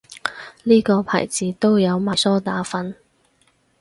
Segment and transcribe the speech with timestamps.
[0.63, 2.95] 呢個牌子都有賣梳打粉